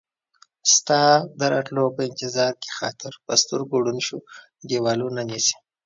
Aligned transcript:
ستا 0.73 1.01
د 1.39 1.41
راتلو 1.53 1.83
په 1.95 2.01
انتظار 2.09 2.53
کې 2.61 2.69
خاطر، 2.79 3.11
په 3.25 3.33
سترګو 3.41 3.75
ړوند 3.83 4.01
شو 4.07 4.17
ديوالونه 4.69 5.21
نيسي 5.29 5.55